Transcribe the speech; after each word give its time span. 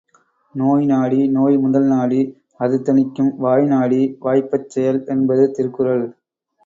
நோய்நாடி 0.55 1.19
நோய்முதல் 1.27 1.85
நாடி 1.87 2.21
அதுதணிக்கும் 2.59 3.31
வாய்நாடி 3.43 4.01
வாய்ப்பச் 4.19 4.69
செயல் 4.69 5.01
என்பது 5.07 5.51
திருக்குறள். 5.51 6.05